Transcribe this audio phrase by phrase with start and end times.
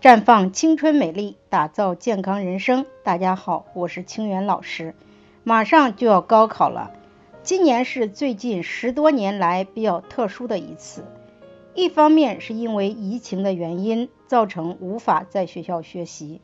[0.00, 2.86] 绽放青春美丽，打造健康人生。
[3.02, 4.94] 大家好，我是清源老师。
[5.44, 6.92] 马上就要高考了，
[7.42, 11.04] 今年是最近十多年来比较特殊的一次。
[11.74, 16.40] 一方面是因为疫情的原因，造成无法在学校学习，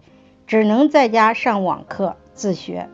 [0.47, 2.91] 只能在家上网课自学；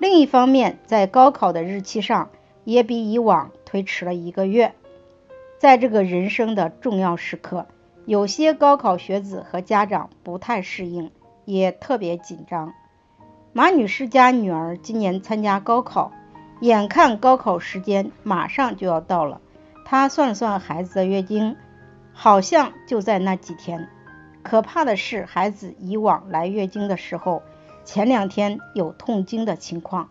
[0.00, 2.30] 另一方面，在高考的日期上
[2.64, 4.74] 也比以往推迟了一个月。
[5.60, 7.68] 在这个人生的重要时刻，
[8.10, 11.12] 有些高考学子和家长不太适应，
[11.44, 12.74] 也特别紧张。
[13.52, 16.10] 马女士家女儿今年参加高考，
[16.60, 19.40] 眼看高考时间马上就要到了，
[19.84, 21.54] 她算算孩子的月经。
[22.12, 23.88] 好像就在那几天。
[24.42, 27.44] 可怕的是，孩子以往来月经的时候，
[27.84, 30.08] 前两天有痛经的情况，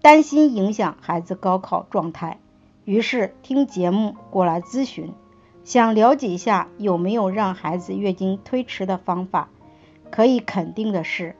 [0.00, 2.40] 担心影响孩子高考状态，
[2.86, 5.12] 于是听节目过来咨询，
[5.66, 9.50] 想了解一下有没有让孩子月经推迟的方法。
[10.12, 11.34] 可以肯定的是，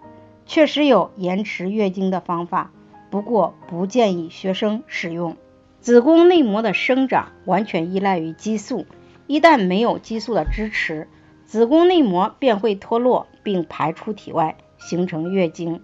[0.47, 2.73] 确实有延迟月经的方法，
[3.09, 5.37] 不过不建议学生使用。
[5.79, 8.87] 子宫内膜的生长完全依赖于激素。
[9.29, 11.07] 一旦没有激素的支持，
[11.45, 15.83] 子宫内膜便会脱落并排出体外，形成月经。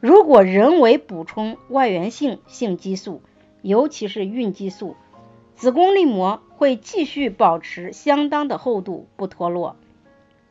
[0.00, 3.20] 如果人为补充外源性性激素，
[3.60, 4.96] 尤其是孕激素，
[5.56, 9.76] 子宫内膜会继续保持相当的厚度不脱落，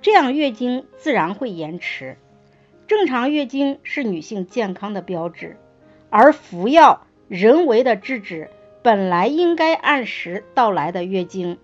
[0.01, 2.17] 这样月经自然会延迟。
[2.87, 5.57] 正常月经是女性健康的标志，
[6.09, 8.49] 而服药人为的制止
[8.81, 11.57] 本来应该按时到来的月经。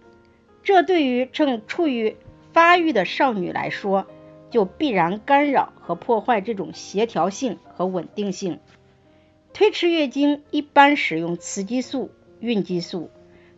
[0.64, 2.18] 这对于正处于
[2.52, 4.06] 发育的少女来说，
[4.50, 8.60] 就必然干扰和破坏这种协调性和稳定性。
[9.54, 13.10] 推迟月经一般使用雌激素、孕激素，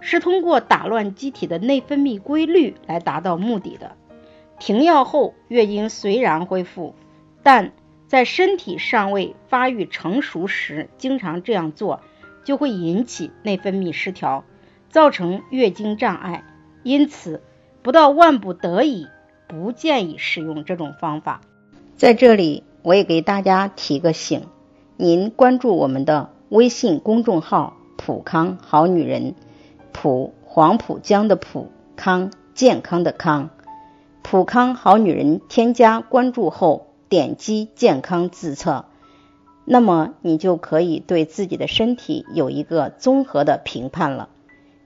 [0.02, 3.96] 是通过打乱机体的内分泌规律来达到目的的。
[4.60, 6.94] 停药后，月经虽然恢复，
[7.42, 7.72] 但
[8.08, 12.02] 在身体尚未发育成熟时，经常这样做
[12.44, 14.44] 就会引起内分泌失调，
[14.90, 16.44] 造成月经障碍。
[16.84, 17.42] 因此，
[17.82, 19.08] 不到万不得已，
[19.48, 21.42] 不建议使用这种方法。
[21.96, 24.48] 在这里，我也给大家提个醒：
[24.98, 29.36] 您关注我们的微信公众号“普康好女人”，
[29.92, 33.50] 普黄浦江的普康健康的康，
[34.24, 35.42] 普康好女人。
[35.50, 38.86] 添加关注后，点击健康自测，
[39.66, 44.30] 那么你就可以对自己的身体有一个综合的评判了。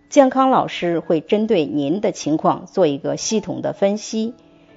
[0.10, 4.34] 健康老师会针对您的情况做一个系统的分析，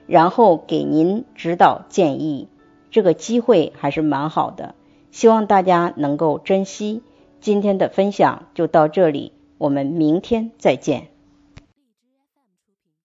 [0.07, 2.49] 然后给您指导建议。
[2.91, 4.75] 这个机会还是蛮好的，
[5.11, 7.03] 希望大家能够珍惜。
[7.41, 11.18] 今天的分享就到这里，我们明天再见。